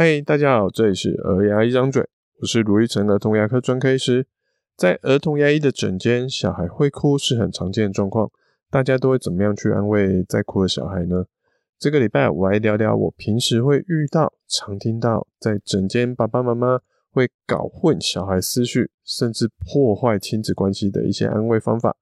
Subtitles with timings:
[0.00, 2.08] 嗨，大家好，这里是儿牙一张嘴，
[2.40, 4.28] 我是卢玉成儿童牙科专科医师。
[4.76, 8.30] 在儿童牙医的诊间，小孩会哭是很常见的状况，
[8.70, 11.24] 大家都会怎么样去安慰在哭的小孩呢？
[11.80, 16.78] 这个礼拜我来聊聊我平时会遇到、常听到在诊间爸爸妈妈
[17.10, 21.96] 会搞混小孩思绪，甚至破坏亲子关系的一些安慰方法。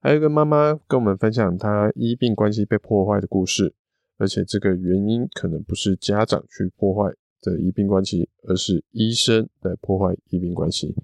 [0.00, 3.74] 还有一个妈妈跟我们分享她医病关系被破坏的故事，
[4.18, 7.12] 而且这个原因可能不是家长去破坏。
[7.42, 10.94] 的医病关系，而是医生来破坏医病关系。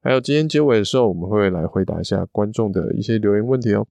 [0.00, 3.86] 还有今天结尾的时候，我们会来回答一下观众的一些留言问题哦。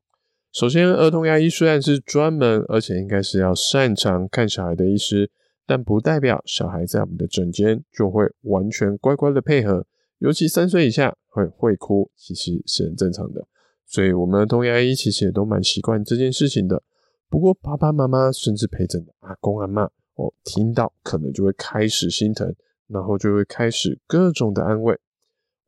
[0.53, 5.29] 首先，儿童牙医虽然是专门，而且应该是要擅长看小孩的医师，
[5.65, 9.85] 但不代表小孩在我们的诊间就会完全乖乖的配合。
[10.19, 13.45] 尤其三岁以下会会哭，其实是很正常的。
[13.85, 16.81] 所以，我们儿童牙医其实也都蛮习惯这件事情的。
[17.29, 19.89] 不过，爸爸妈妈甚至陪诊的阿公阿嬷。
[20.17, 22.53] 哦，听到可能就会开始心疼，
[22.87, 24.99] 然后就会开始各种的安慰。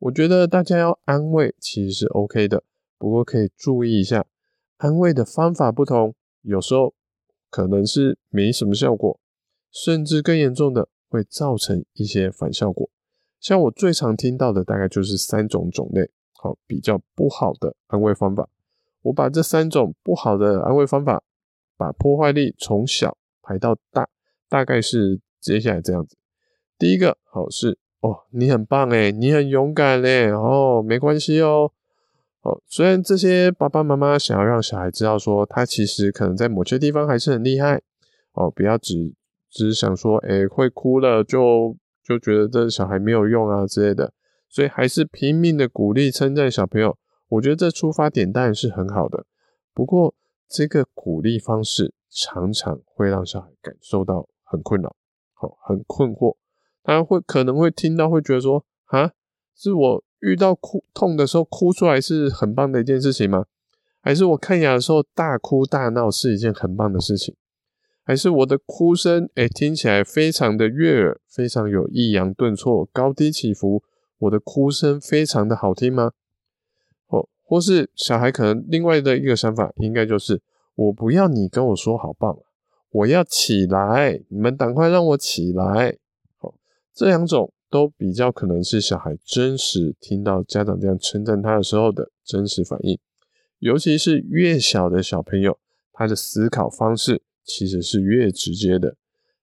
[0.00, 2.64] 我觉得大家要安慰其实是 OK 的，
[2.98, 4.26] 不过可以注意一下，
[4.78, 6.94] 安慰的方法不同，有时候
[7.48, 9.20] 可能是没什么效果，
[9.70, 12.90] 甚至更严重的会造成一些反效果。
[13.38, 18.48] 像我最常听到的大概就是三种种类，好，比较不好的安慰方法。
[19.02, 21.22] 我把这三种不好的安慰方法，
[21.76, 24.08] 把破坏力从小排到大。
[24.50, 26.16] 大概是接下来这样子，
[26.76, 31.70] 第一个好是哦，你很棒诶，你很勇敢嘞哦，没关系哦，
[32.42, 37.80] 哦，虽然这些爸爸妈妈想要让小孩知道说他其实可能在某些地方还是很厉害
[38.32, 39.14] 哦，不要只
[39.48, 44.12] 只想说诶会哭了就就觉得这小孩没有用啊之类的，
[44.48, 46.98] 所以还是拼命的鼓励称赞小朋友，
[47.28, 49.26] 我觉得这出发点当然是很好的，
[49.72, 50.14] 不过
[50.48, 54.26] 这个鼓励方式常常会让小孩感受到。
[54.50, 54.96] 很困扰，
[55.34, 56.36] 好，很困惑。
[56.82, 59.12] 他会可能会听到，会觉得说：“啊，
[59.54, 63.46] 是我遇到哭痛的时候哭出来是很棒的一件事情吗？
[64.00, 67.36] 还是我看牙的时候大哭大闹是一件很棒的事情？
[68.02, 73.84] 还是我的哭声，诶，听起来非常的悦耳，非常有抑扬顿挫、高低起伏，
[74.18, 76.10] 我的哭声非常的好听吗？
[77.06, 80.42] 哦，或是小孩可能另外的一个想法，应该就是
[80.74, 82.36] 我不要你跟我说好棒。”
[82.90, 85.96] 我要起来，你们赶快让我起来。
[86.36, 86.54] 好，
[86.92, 92.98] 这两种都比较可能是小孩真实听到家长这样称赞他的时候的真实反应。
[93.60, 95.58] 尤其是越小的小朋友，
[95.92, 98.96] 他的思考方式其实是越直接的。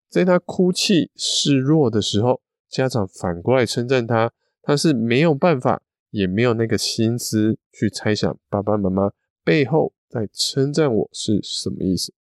[0.09, 9.12] 在他哭泣示弱的时候，家长反过来称赞他，他是没有办法，也没有那个心思去猜想爸爸妈妈
[9.44, 12.13] 背后在称赞我是什么意思。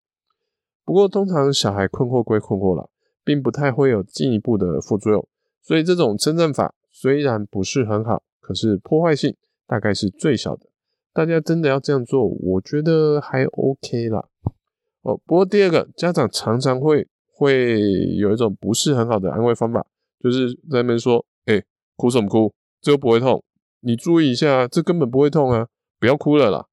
[0.85, 2.88] 不过，通常小孩困惑归困惑啦，
[3.23, 5.28] 并不太会有进一步的副作用。
[5.62, 9.35] 所以，这种称赞法虽然不是很好，可是破坏性
[9.66, 10.68] 大概是最小的。
[11.12, 14.28] 大家真的要这样做，我觉得还 OK 啦。
[15.01, 17.79] 哦，不过第二个，家长常常会会
[18.17, 19.84] 有一种不是很好的安慰方法，
[20.19, 21.63] 就是在那边说：“哎，
[21.96, 22.53] 哭什么哭？
[22.79, 23.44] 这又不会痛，
[23.79, 25.67] 你注意一下，这根本不会痛啊，
[26.00, 26.67] 不要哭了啦。”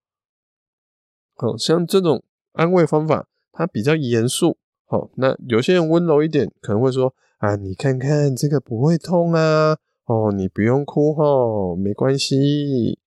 [1.35, 3.27] 好，像这种安慰方法。
[3.53, 9.77] 他比较严肃，好，那有些人温柔一点，可能会说啊，你看看这个不会痛啊，
[10.07, 12.99] 哦，你不用哭哦，没关系。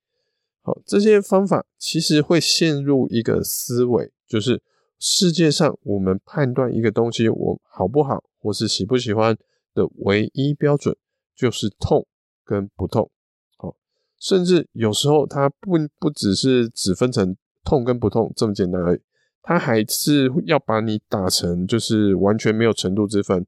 [0.61, 4.61] 好，这些方法其实会陷入一个思维，就是
[4.99, 9.37] 世界上我们判断一个东西我好不好，或是喜不喜欢
[9.73, 10.95] 的唯一标准
[11.35, 12.07] 就是痛
[12.43, 13.09] 跟不痛。
[13.57, 13.75] 好，
[14.19, 18.99] 甚至有时候它不不只是只分成痛跟不痛这么简单而已。
[19.47, 23.45] 他还是要把你打成就是完全没有程度之分，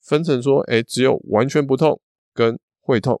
[0.00, 2.00] 分成说，哎，只有完全不痛
[2.32, 3.20] 跟会痛。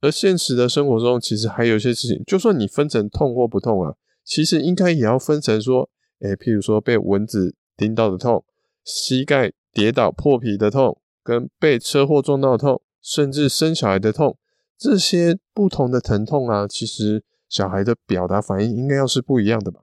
[0.00, 3.94] 而现实的生活中，其实还有一些事情，就算你分成痛或不痛啊，
[4.24, 8.42] 其实应该也要分成说，哎，譬如说被蚊子叮到的痛，
[8.82, 14.38] 膝盖跌倒破皮的痛，跟被车祸撞到痛，甚至生小孩的痛，
[14.78, 19.80] 这些不同的疼痛啊，其实小孩的表达反应应该要是不一样的吧。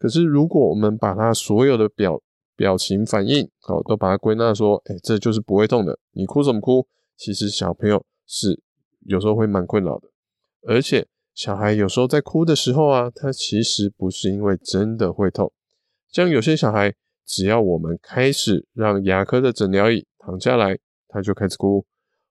[0.00, 2.22] 可是，如果我们把他所有的表
[2.56, 5.98] 表情反应，好，都把它归纳说，哎，这就是不会痛的。
[6.12, 6.86] 你哭什么哭？
[7.18, 8.62] 其实小朋友是
[9.00, 10.08] 有时候会蛮困扰的，
[10.66, 15.52] 而且小孩有时候在哭的时候啊，他其实不是因为真的会痛。
[16.10, 16.94] 像有些小孩，
[17.26, 21.84] 只要我们开始让牙科的诊疗椅躺下来，他就开始哭；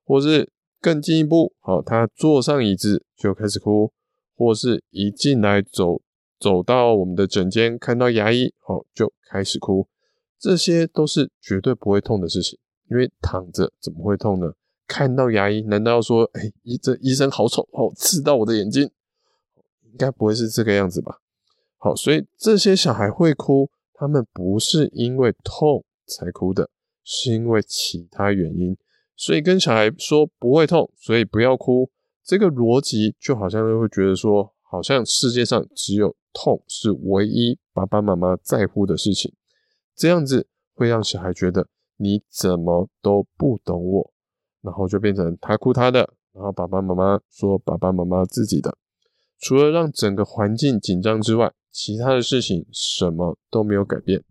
[0.04, 0.52] 或是
[0.82, 3.92] 更进一步，好，他坐上椅子就开始哭；
[4.36, 6.02] 或是一进来走。
[6.40, 9.88] 走到我们的诊间，看到牙医，哦，就开始哭，
[10.40, 12.58] 这些都是绝对不会痛的事情，
[12.90, 14.54] 因为躺着怎么会痛呢？
[14.88, 18.90] 看到牙医，难道要说，哎，医这医生好丑哦，刺到我的眼睛？
[19.84, 21.20] 应该不会是这个样子吧？
[21.78, 26.70] 好，所以这些小孩会哭，他们不是因为痛才哭的，
[27.04, 28.78] 是因为其他原因。
[29.16, 31.90] 所以跟小孩说不会痛，所以不要哭，
[32.24, 39.34] 这个逻辑就好像会觉得说，好像世界上只有痛是唯一爸爸妈妈在乎的事情，
[39.96, 41.68] 这样子会让小孩觉得
[41.98, 44.14] 你怎么都不懂我。
[44.62, 46.00] 然后就变成他哭他的，
[46.34, 48.78] 然后爸爸妈妈说爸爸妈妈自己的。
[49.40, 54.22] 除了让整个环境紧张之外，其他的事情什么都没有改变。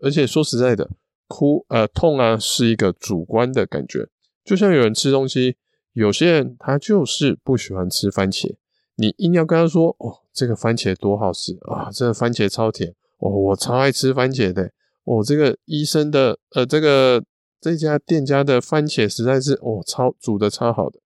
[0.00, 0.88] 而且说实在的，
[1.26, 4.08] 哭呃痛啊是一个主观的感觉，
[4.44, 5.56] 就像有人吃东西，
[5.94, 8.54] 有些人他就是不喜欢吃番茄，
[8.96, 14.72] 你硬要跟他说哦这个番茄多好吃啊，这个番茄超甜哦，我超爱吃番茄的
[15.04, 17.24] 哦，这个医生的呃这个。
[17.58, 21.00] 这家店家的番茄实在是哦，超煮的超好的，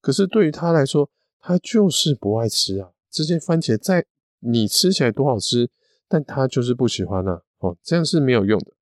[0.00, 1.10] 可是对于他来说，
[1.40, 2.92] 他就是不爱吃啊。
[3.10, 4.06] 这些番茄在
[4.38, 5.68] 你吃起来多好吃，
[6.08, 7.42] 但他就是不喜欢啊。
[7.58, 8.72] 哦，这样是没有用的。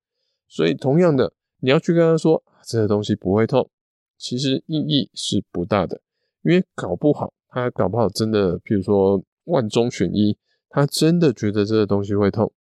[0.47, 3.69] 所以同样的，你要去跟他说这个东西不会痛，
[4.17, 5.99] 其实意义是不大的，
[6.43, 10.35] 因为搞不好他搞不好真的，譬如说万中选一，
[10.69, 12.51] 他真的觉得这个东西会痛，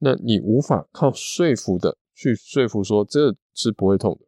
[0.00, 3.34] 那你无法靠说服的去说服说这。
[3.52, 4.26] 是不会痛的，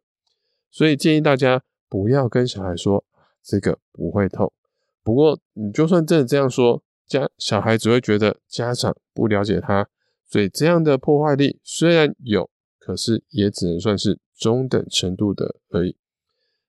[0.69, 3.03] 所以建议大家不要跟小孩说
[3.41, 4.53] 这个不会痛。
[5.01, 9.89] 不过你就算真的这样说，家小孩只会觉得家长不了解他，
[10.27, 12.47] 所以这样的破坏力虽然有，
[12.77, 15.95] 可是也只能算是中等程度的而已。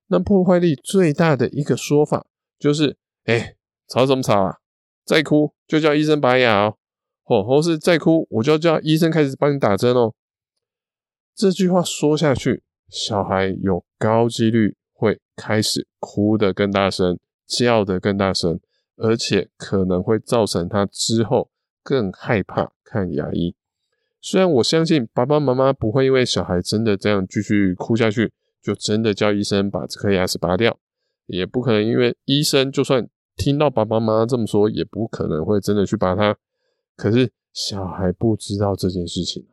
[0.06, 2.24] 那破坏力最大的一个说法
[2.58, 3.56] 就是：哎，
[3.88, 4.58] 吵什么吵啊？
[5.04, 6.76] 再哭就叫医生拔牙哦，
[7.22, 10.14] 或或是再哭我就要叫医生开始帮你打针哦。
[11.34, 18.60] 这句话说下去，小孩有高几率会开始哭得更大声，叫得更大声，
[18.96, 21.50] 而且可能会造成他之后
[21.82, 23.54] 更害怕看牙医。
[24.20, 28.32] 虽然我相信爸爸妈妈不会因为小孩真的这样继续哭下去，
[28.62, 30.78] 就真的叫医生把这颗牙齿拔掉，
[31.26, 33.06] 也不可能因为医生就算
[33.36, 36.36] 听到爸爸妈妈这么说，也不可能会真的去拔它。
[36.96, 39.46] 可是小孩不知道这件事情，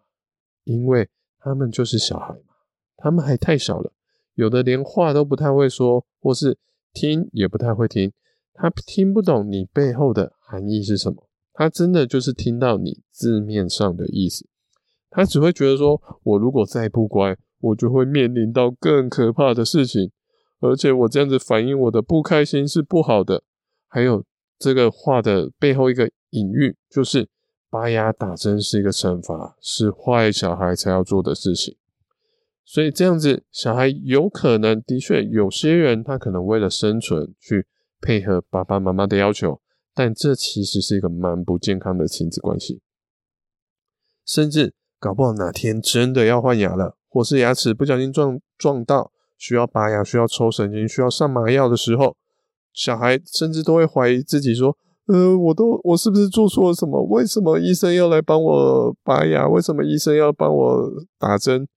[0.63, 1.10] 因为。
[1.44, 2.54] 他们就是小孩嘛，
[2.95, 3.92] 他们还太小了，
[4.36, 6.56] 有的连话都不太会说，或是
[6.94, 8.13] 听也不太会听，
[8.54, 14.45] 他听不懂你背后的含义是什么，他真的就是听到你字面上的意思，
[15.10, 20.12] 他只会觉得说，我如果再不乖，我就会面临到更可怕的事情，
[20.60, 23.42] 而且我这样子反映我的不开心是不好的，
[23.91, 24.25] 还有
[24.57, 27.29] 这个话的背后一个隐喻就是。
[27.73, 31.77] 拔牙打针是一个惩罚，是坏小孩才要做的事情。
[32.65, 37.65] 所以这样子，小孩有可能的确有些人他可能为了生存去
[38.01, 39.61] 配合爸爸妈妈的要求，
[39.93, 42.81] 但这其实是一个蛮不健康的亲子关系。
[44.25, 52.17] 甚至搞不好哪天真的要换牙了，或是牙齿不小心撞撞到需要拔牙、需要抽神经、需要上麻药的时候，
[52.73, 54.77] 小孩甚至都会怀疑自己说。
[55.07, 57.01] 呃，我都我是不是做错了什么？
[57.03, 59.45] 为什么医生要来帮我拔牙？
[59.45, 61.67] 为什么医生要帮我打针？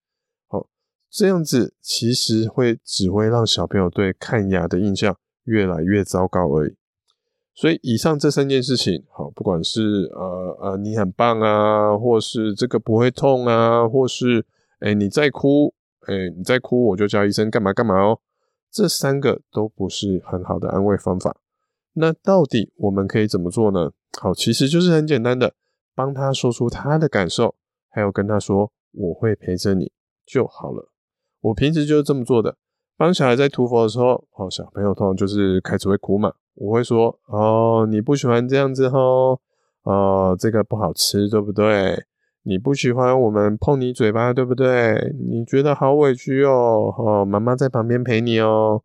[0.46, 0.68] 好，
[1.10, 6.76] 这样子其实会只会让小朋友对看牙的印象越来越糟糕而已。
[7.54, 14.46] 所以以上这三件事情，好，不管是呃呃你很棒啊，或是这个不会痛啊，或是
[14.78, 15.74] 哎、你再哭，
[16.06, 18.20] 哎、你再哭我就叫医生干嘛干嘛哦，
[18.74, 21.36] 这三个都不是很好的安慰方法。
[21.92, 23.92] 那到底我们可以怎么做呢？
[24.20, 25.54] 好，其实就是很简单的，
[25.94, 27.54] 帮他说出他的感受，
[27.88, 29.92] 还有跟他说我会陪着你
[30.26, 30.90] 就好了。
[31.40, 32.56] 我平时就是这么做的，
[32.96, 39.40] 帮小孩在涂佛的时候，好，小朋友通常就是开始会哭嘛，我会说哦，你不喜欢这样子吼，
[39.84, 42.04] 哦，这个不好吃，对不对？
[42.46, 45.14] 你不喜欢我们碰你嘴巴，对不对？
[45.18, 48.82] 你觉得好委屈哦，哦，妈妈在旁边陪你哦。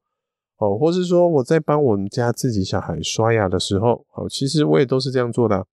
[0.58, 5.68] 哦，或是说我在帮我们家自己小孩刷牙的时候，好，其实我也都是这样做的。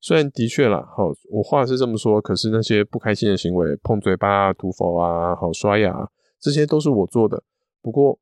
[0.00, 6.08] 虽然的确啦，好，我话是这么说，可是那些不开心的行为，碰嘴巴、涂否啊，好，刷牙，
[6.40, 7.42] 这些都是我做的。
[7.82, 8.18] 不过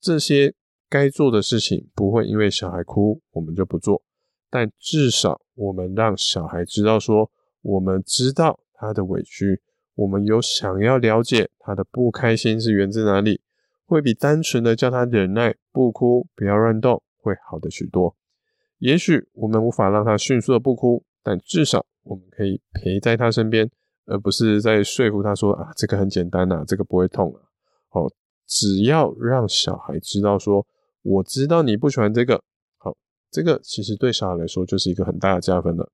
[0.00, 0.54] 这些
[0.88, 4.02] 该做的事情不会因为小孩哭，我们就不做。
[4.48, 7.30] 但至少我们让小孩知道说，
[7.66, 9.60] 我们知道他的委屈，
[9.96, 13.40] 我们有想要了解他的不开心是源自哪里。
[13.84, 18.16] 会比单纯的叫他忍耐、不哭、不要乱动会好的许多。
[18.78, 23.70] 也许我们无法让他迅速的不哭，但至少我们可以陪在他身边，
[24.06, 27.40] 而不是在说服他说啊，这个很简单呐、这个不会痛啊。
[27.88, 28.08] 好，
[28.46, 30.66] 只要让小孩知道说，
[31.02, 32.42] 我知道你不喜欢这个，
[32.78, 32.96] 好，
[33.30, 35.90] 这个其实对小孩来说就是一个很大的加分了。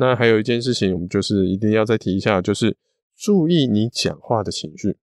[0.00, 2.76] 那还有一件事情，我们就是一定要再提一下，就是
[3.16, 4.96] 注意你讲话的情绪。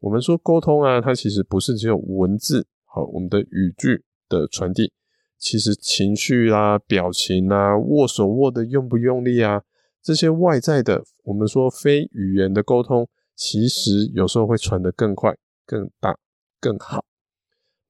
[0.00, 4.90] 我们说沟通啊，它其实不是只有文字，好，我们的语句的传递，
[5.36, 9.64] 其实情绪啊、表情啊、握手握的用不用力啊，
[10.02, 15.36] 这些外在的，我们说非语言的沟通，其实有时候会传得更快、
[15.66, 16.16] 更大、
[16.58, 17.04] 更好。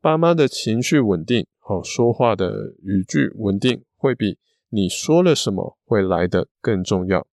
[0.00, 4.38] 爸妈的情绪稳定，好，说话的语句稳定，会比
[4.70, 7.26] 你说了什么会来得更重要。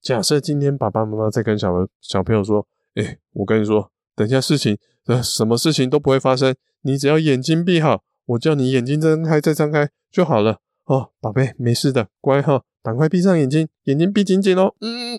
[0.00, 4.76] 假设今天爸爸妈妈在跟小朋小朋友说：“诶，我跟你说。”等下，事情
[5.06, 6.54] 呃，什么事情都不会发生。
[6.82, 10.60] 你只要眼睛闭好，我叫你眼睛睁开再张开就好了。
[10.84, 14.74] 哦，宝贝，没事的，乖哈，赶快闭上眼睛，眼睛闭紧紧哦。
[14.80, 15.18] 嗯，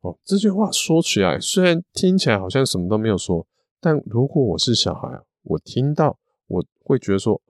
[0.00, 3.46] 哦，这句话说起来虽然听起来好像什么都没有说，
[3.80, 6.18] 但如果我是小孩，我听到
[6.48, 7.40] 我会觉得说，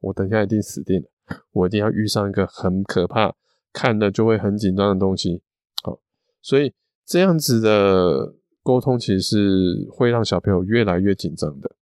[0.00, 1.08] 我等下一定死定了，
[1.52, 3.34] 我一定要遇上一个很可怕、
[3.72, 5.42] 看了就会很紧张的东西。
[5.82, 5.98] 好，
[6.42, 6.72] 所以
[7.04, 8.34] 这样子的。
[8.60, 11.74] 沟通其实是会让小朋友越来越紧张的。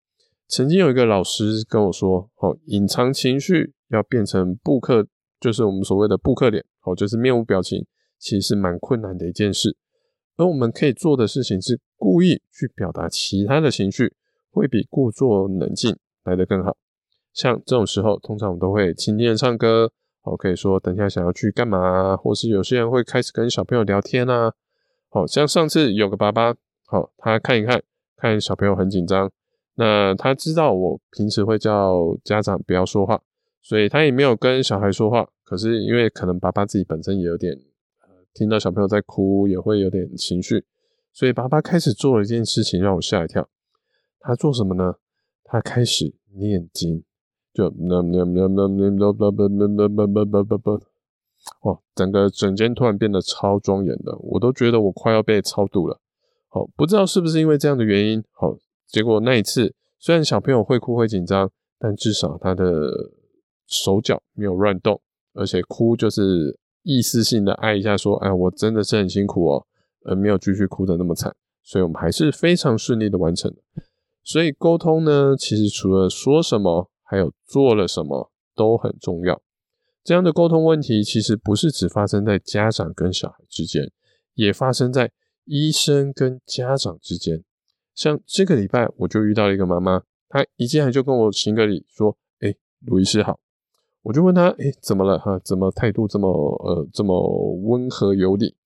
[0.47, 5.05] 曾经有一个老师跟我说：“哦，隐藏情绪要变成布克，
[5.41, 7.85] 就是我们所谓的布克脸，哦，就是面无表情，
[8.21, 9.76] 其实是蛮困难的一件事。
[10.37, 14.15] 而我们可以做的事情是故意去表达其他的情绪，
[14.53, 16.76] 会比故作冷静来得更好。
[17.37, 24.55] 像这种时候，通常我们都会轻轻的唱歌，哦，可以说等一下想要去干嘛，或是有些人会开始跟小朋友聊天啊。
[25.11, 26.55] 好像上次有个爸爸。
[26.87, 27.83] 好，他看一看，
[28.16, 29.31] 看小朋友很紧张，
[29.75, 33.21] 那他知道我平时会叫家长不要说话，
[33.61, 35.28] 所以他也没有跟小孩说话。
[35.45, 37.52] 可是因为可能爸爸自己本身也有点，
[38.00, 40.64] 呃，听到小朋友在哭，也会有点情绪，
[41.12, 43.47] 所以爸爸开始做了一件事情让我吓一跳。
[44.21, 44.95] 他做什么呢？
[45.45, 47.05] 他开始念经，
[47.56, 50.80] 就那那那那那那那那那那那
[51.62, 55.98] 哦，整个整间突然变得超庄严的，我都觉得我快要被超度了。
[56.48, 58.54] 好，不知道是不是因为这样的原因，好，
[58.86, 62.90] 结果那一次虽然小朋友会哭会紧张，但至少他的
[63.66, 65.00] 手脚没有乱动，
[65.32, 69.66] 而且哭就是意思性的哀一下，说：“哎，我真的是很辛苦哦。”
[70.04, 73.50] 呃，没有继续哭的那么惨，所以我们还是非常顺利的完成。
[74.22, 76.90] 所以沟通呢，其实除了说什么。
[77.06, 79.40] 还有做了什么都很重要。
[80.04, 83.90] 这样的沟通问题其实不是只发生在家长跟小孩之间，
[84.34, 85.12] 也发生在。
[85.48, 87.44] 医生跟家长之间，
[87.94, 93.38] 像这个礼拜我就遇到了一个妈妈，她一进来就跟我行个礼，说：“哎，卢医师好。”
[94.02, 95.20] 我就问她：“哎，怎么了？
[95.20, 98.56] 哈，怎么态度这么呃这么温和有礼？”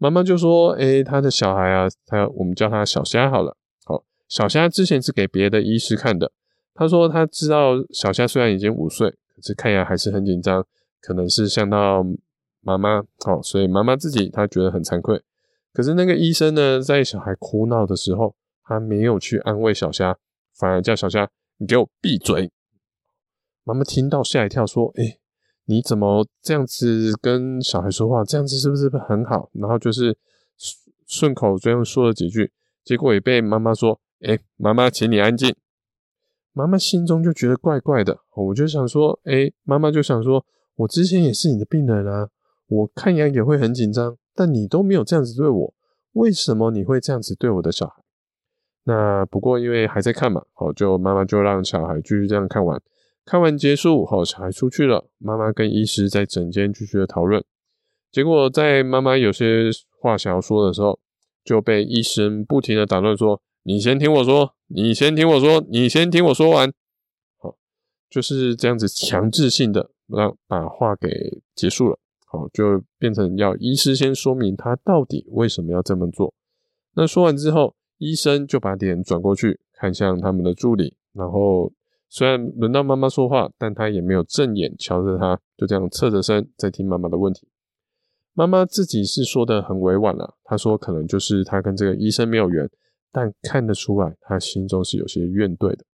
[0.00, 3.58] 妈妈就说：“哎，她的小孩啊，她我们叫他小虾好了。
[3.84, 6.32] 好，小虾之前是给别的医师看的。
[6.74, 10.66] 他说他知道小虾虽然已经五岁，可是看起来还是很紧张，
[11.00, 12.04] 可能是像到
[12.60, 15.22] 妈妈，哦，所以妈妈自己她觉得很惭愧。”
[15.72, 20.16] 可是那个医生呢，在小孩哭闹的时候，他没有去安慰小虾，
[20.54, 22.50] 反而叫小虾：“你给我闭嘴！”
[23.64, 25.18] 妈妈听到吓一跳，说：“哎，
[25.64, 28.22] 你怎么这样子跟小孩说话？
[28.22, 30.16] 这样子是不是很好？”然后就是
[31.06, 32.52] 顺口这样说了几句，
[32.84, 35.54] 结果也被妈妈说：“哎，妈妈，请你安静。”
[36.52, 40.44] 妈妈心中就觉得怪怪的，我就想说：“哎，妈妈就想说，
[40.76, 42.28] 我之前也是你的病人啊，
[42.68, 45.74] 我看样也会很紧张。”但你都没有这样子对我，
[46.12, 48.02] 为什么你会这样子对我的小孩？
[48.84, 52.80] 那不过因为还在看嘛，好，就妈妈就让小孩继续这样看完，
[53.26, 57.44] 看完结束，好，小孩出去了，妈妈跟医师在诊间继续的讨论。
[58.10, 60.98] 结果在妈妈有些话想要说的时候，
[61.44, 66.72] 就被医生不停的打断说：“你先听我说，你先听我说，你先听我说完。”
[67.38, 67.56] 好，
[68.10, 71.98] 就是这样子强制性的让把话给结束了。
[72.26, 76.32] 好，就变成要医师先说明他到底为什么要这么做。
[76.94, 81.72] 那说完之后，医生就把脸转过去看向他们的助理，然后
[82.08, 87.46] 虽然轮到妈妈说话，但他也没有正眼瞧着他，就这样侧着身在听妈妈的问题。
[88.34, 92.66] 妈妈自己是说的很委婉了，她说可能就是她跟这个医生没有缘，
[93.12, 95.84] 但看得出来他心中是有些怨怼的。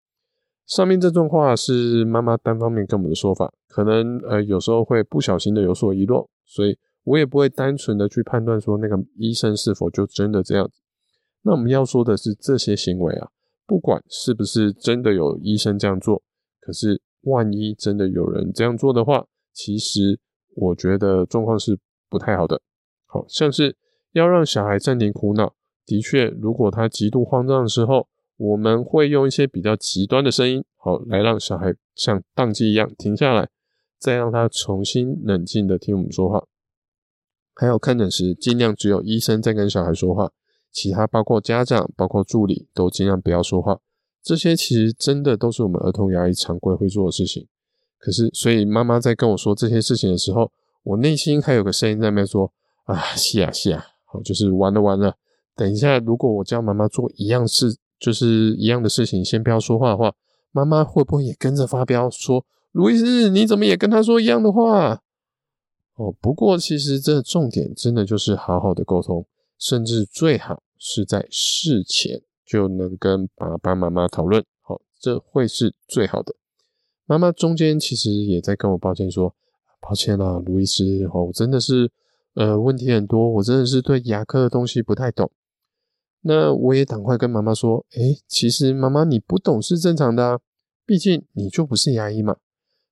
[0.67, 10.81] 上面这段话是妈妈单方面跟我们的说法，可能呃有时候会不小心的有所遗漏，所以我也不会单纯的去判断说那个医生是否就真的这样子。
[11.43, 13.29] 那我们要说的是这些行为啊，
[13.67, 16.23] 不管是不是真的有医生这样做，
[16.61, 20.21] 可是万一真的有人这样做的话，其实
[20.55, 21.79] 我觉得状况是
[22.11, 22.61] 不太好的。
[23.07, 23.75] 好像是
[24.13, 25.55] 要让小孩暂停哭闹，
[25.89, 28.07] 的确，如果他极度慌张的时候。
[28.39, 33.49] 我们会用一些比较极端的声音，好，来让小孩像当机一样停下来，
[33.99, 36.45] 再让他重新冷静的听我们说话。
[37.53, 40.31] 还有看诊时，尽量只有医生在跟小孩说话，
[40.71, 43.81] 其他包括家长、包括助理都尽量不要说话。
[44.23, 47.49] 这些其实真的都是我们儿童牙医常规会做的事情。
[47.99, 50.53] 可是，所以妈妈在跟我说这些事情的时候，
[50.85, 52.53] 我内心还有个声音在那边说
[52.87, 55.17] ：“啊，是啊，是啊，好，就是完了完了。
[55.59, 60.15] 等一下，如果我叫妈妈做一样事，就是一样的事情，先不要说话的话，
[60.53, 65.03] 妈妈会不会也跟着发飙，说卢医师你怎么也跟他说一样的话？”
[65.99, 69.27] 哦，不过其实这重点真的就是好好的沟通，
[69.59, 76.37] 甚至最好是在事前就能跟爸爸妈妈讨论，好，这会是最好的。
[77.05, 79.35] 妈妈中间其实也在跟我抱歉说，
[79.81, 81.91] 抱歉啦，卢医师，哦，我真的是
[82.35, 85.29] 呃问题很多，我真的是对牙科的东西不太懂。
[86.21, 90.41] 那我也赶快跟妈妈说，诶，其实妈妈你不懂是正常的啊，
[90.85, 92.37] 毕竟你就不是牙医嘛。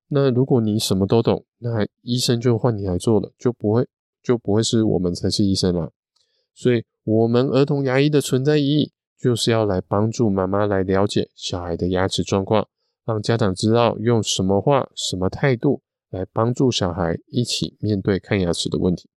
[0.08, 3.88] 那如果你什么都懂，那医生就换你来做了，就不会
[4.22, 5.90] 就不会是我们才是医生了。
[6.54, 12.68] 所以，我们儿童牙医的存在意义，就是要来帮助妈妈来了解小孩的牙齿状况，
[13.04, 19.10] 让家长知道用什么话、什么态度来帮助小孩一起面对看牙齿的问题。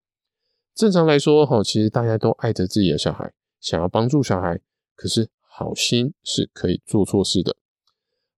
[0.74, 4.60] 正常来说，哈，其实大家都爱着自己的小孩，想要帮助小孩，
[4.94, 7.56] 可是好心是可以做错事的。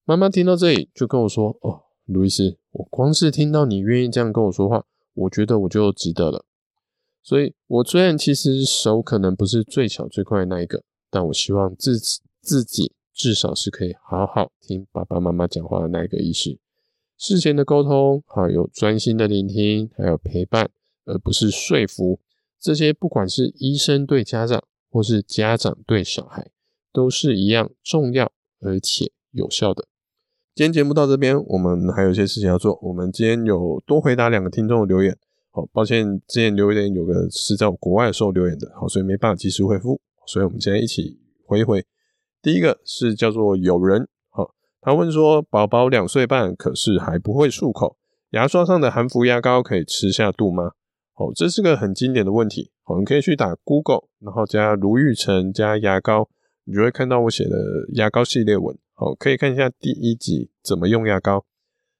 [0.05, 4.83] 妈妈听到这里就跟我说：“哦。”路易斯，我光是听到你愿意这样跟我说话，
[5.13, 6.43] 我觉得我就值得了。
[7.21, 11.99] 所以，我虽然其实手可能不是最巧最快的那一个，但我希望自
[12.41, 16.57] 自己至少是可以好好听爸爸妈妈讲话的那一个医师。
[17.15, 20.71] 事前的沟通，还有专心的聆听，还有陪伴，
[21.05, 22.19] 而不是说服。
[22.59, 26.50] 这些不管是医生对家长，或是家长对小孩，
[26.91, 29.86] 都是一样重要而且有效的。
[30.56, 32.78] 今天节目到这边，我们还有一些事情要做。
[32.82, 35.17] 我们今天有多回答两个听众的留言，
[35.52, 41.86] 好，抱歉，之前留言有个是在国外的时候留言的，好，所以没办法及时回复，所以我们今天一起回一回。
[42.41, 47.95] 第一个是叫做有人，好，他问说，宝宝两岁半，可是还不会漱口，
[48.32, 50.71] 牙刷上的含氟牙膏可以吃下肚吗？
[51.19, 56.29] 哦，这是个很经典的问题，好，你可以去打 Google，然后加卢玉成加牙膏，
[56.63, 57.58] 你就会看到我写的
[57.95, 58.77] 牙膏系列文。
[58.93, 61.45] 好，可以看一下第一集怎么用牙膏。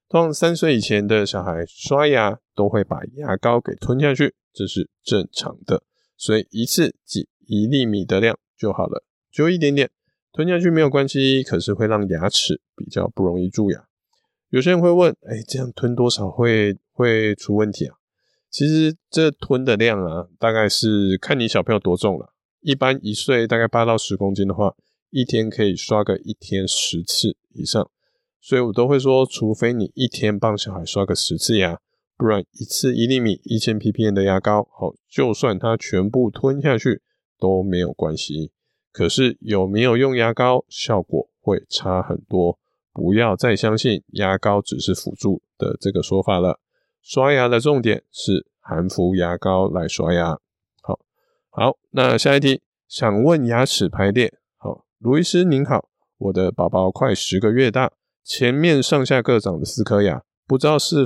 [0.08, 5.84] 通常三岁以前的小孩刷牙都会把牙膏给吞下去，这是正常的，
[6.16, 9.90] 所以一次挤一粒米的量就好了，就一点点
[10.32, 13.86] 吞下去没有关系，可是会让牙齿比较不容易蛀牙。
[14.50, 17.99] 有些人会问，哎，这样吞多少会会出问题啊？
[18.50, 24.76] 其实这吞的量啊，大概是看你小朋友多重了，一般一岁大概八到十公斤的话。
[25.12, 27.90] 一天可以刷个一天十次以上，
[28.40, 31.80] 所以我都会说，除非你一天帮小孩刷个十次牙，
[32.16, 37.02] 不然一次一粒米一千 ppm 的牙膏，好，就算他全部吞下去
[37.40, 38.52] 都没有关系。
[38.92, 42.60] 可是有没有用牙膏，效果会差很多。
[42.94, 46.60] 不要再相信牙膏只是辅助的这个说法了。
[47.02, 50.38] 刷牙的重点是含氟牙膏来刷牙。
[50.82, 51.00] 好，
[51.50, 54.34] 好，那下一题，想问牙齿排列。
[54.58, 57.92] 好卢医师您好，我的宝宝快十个月大，
[58.24, 61.06] 前面上下各长了四颗牙，不知道是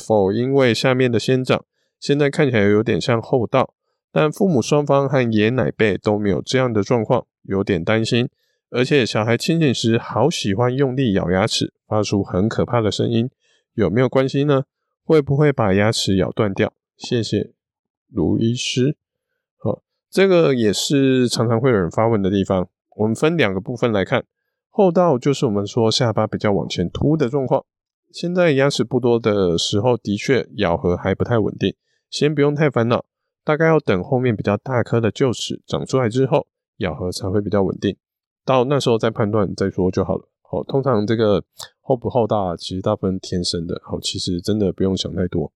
[0.00, 1.64] 否因为下面的先长，
[1.98, 3.74] 现在看起来有点像戽斗，
[4.12, 8.28] 但父母双方和爷奶辈都没有这样的状况，有点担心。
[8.70, 13.28] 而且小孩清醒时好喜欢用力咬牙齿，发出很可怕的声音，
[13.74, 14.64] 有没有关系呢？
[15.04, 16.72] 会不会把牙齿咬断掉？
[16.96, 17.52] 谢谢
[18.08, 18.96] 卢医师。
[19.58, 22.68] 好，这个也是常常会有人发问的地方。
[22.96, 24.24] 我们分两个部分来看，
[24.68, 27.64] 后道就是我们说下巴比较往前凸的状况。
[28.10, 31.74] 现在牙齿不多的时候，的确咬合还不太稳定，
[32.10, 33.06] 先不用太烦恼，
[33.42, 37.96] 大概要等后面比较大颗的臼齿长出来之后，咬合才会比较稳定。
[38.44, 40.28] 到那时候再判断再说就好了。
[40.42, 41.42] 好，通常这个
[41.82, 43.78] 厚不戽斗，其实大部分天生的。
[43.84, 45.52] 好，其实真的不用想太多。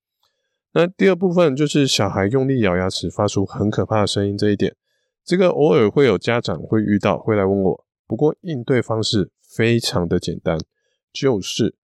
[0.72, 4.76] 那第二部分就是小孩用力咬牙齿，发出很可怕的声音这一点。
[5.24, 7.84] 这个偶尔会有家长会遇到，会来问我。
[8.06, 10.58] 不过应对方式非常的简单，
[11.12, 11.74] 就是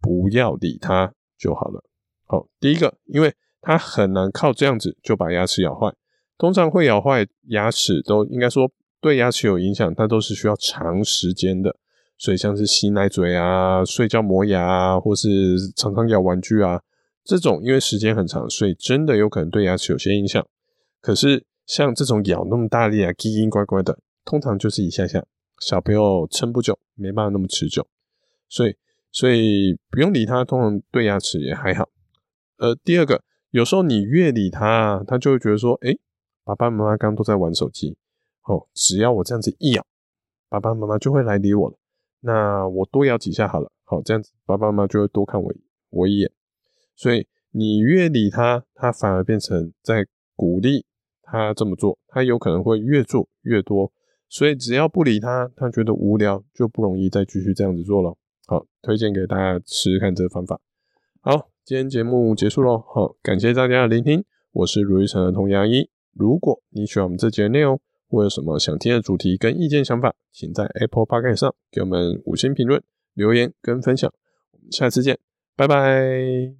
[0.00, 1.82] 不要理他就好了。
[2.26, 5.94] 好，第一个，因为他很难靠这样子就把牙齿咬坏。
[6.36, 11.76] 通常会咬坏牙齿都应该说对牙齿有影响，它都是需要长时间的。
[12.22, 15.28] 所以像是吸奶嘴啊、睡觉磨牙啊，或是
[15.74, 16.80] 常常咬玩具啊，
[17.24, 20.46] 这种因为时间很长，所以真的有可能对牙齿有些影响。
[21.00, 21.44] 可是。
[21.64, 25.24] 像这种咬那么大力啊，叽叽呱呱的，通常就是一下下，
[25.60, 27.86] 小朋友撑不久，没办法那么持久，
[28.48, 28.76] 所以
[29.12, 31.88] 所以不用理他，通常对牙齿也还好。
[32.58, 36.00] 呃，第二个，有时候你越理他，他就会觉得说，诶，
[36.44, 37.96] 爸爸妈妈刚刚都在玩手机，
[38.42, 39.86] 哦，只要我这样子一咬，
[40.48, 41.76] 爸爸妈妈就会来理我了。
[42.24, 45.52] 那我多咬几下好了，好，这样子爸爸妈妈就会多看我
[45.90, 46.30] 我一眼。
[46.94, 50.06] 所以你越理他，他反而变成在
[50.36, 50.86] 鼓励
[51.22, 53.92] 他这么做，他有可能会越做越多。
[54.28, 58.16] 所以只要不理他，他觉得无聊，就不容易再继续这样子做了。
[58.46, 60.60] 好，推荐给大家试试看这个方法。
[61.20, 62.78] 好，今天节目结束喽。
[62.78, 65.90] 好，感谢大家的聆听，我是卢玉成儿童牙医。
[66.14, 67.80] 如果你喜欢我们这节内容，
[68.12, 72.82] 或有什么想听的主题跟意见想法，请在 Apple Podcast 上给我们五星评论、
[73.14, 74.12] 留言跟分享。
[74.52, 75.18] 我们下次见，
[75.56, 76.50] 拜拜。